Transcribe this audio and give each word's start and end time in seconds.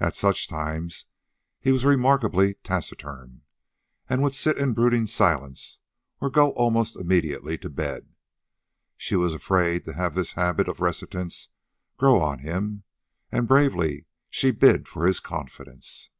At 0.00 0.16
such 0.16 0.48
times 0.48 1.04
he 1.60 1.70
was 1.70 1.84
remarkably 1.84 2.54
taciturn, 2.54 3.42
and 4.08 4.20
would 4.20 4.34
sit 4.34 4.58
in 4.58 4.72
brooding 4.74 5.06
silence 5.06 5.78
or 6.20 6.28
go 6.28 6.50
almost 6.54 6.96
immediately 6.96 7.56
to 7.58 7.70
bed. 7.70 8.08
She 8.96 9.14
was 9.14 9.32
afraid 9.32 9.84
to 9.84 9.92
have 9.92 10.16
this 10.16 10.32
habit 10.32 10.66
of 10.68 10.80
reticence 10.80 11.50
grow 11.98 12.20
on 12.20 12.40
him, 12.40 12.82
and 13.30 13.46
bravely 13.46 14.06
she 14.28 14.50
bid 14.50 14.88
for 14.88 15.06
his 15.06 15.20
confidence. 15.20 16.10